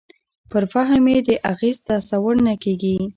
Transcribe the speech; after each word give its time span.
پر 0.51 0.63
فهم 0.73 1.03
یې 1.13 1.19
د 1.27 1.29
اغېز 1.51 1.77
تصور 1.89 2.35
نه 2.47 2.53
کېږي. 2.63 2.95